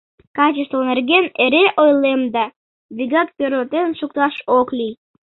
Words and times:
Качество 0.37 0.79
нерген 0.89 1.25
эре 1.45 1.65
ойлем 1.83 2.21
да, 2.35 2.45
вигак 2.95 3.29
тӧрлатен 3.37 3.87
шукташ 3.99 4.33
ок 4.57 4.67
лий. 4.77 4.93